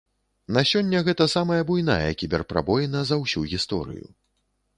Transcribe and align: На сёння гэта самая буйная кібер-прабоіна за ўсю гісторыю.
На 0.55 0.61
сёння 0.69 1.01
гэта 1.09 1.27
самая 1.35 1.59
буйная 1.69 2.09
кібер-прабоіна 2.23 3.05
за 3.11 3.15
ўсю 3.27 3.45
гісторыю. 3.57 4.05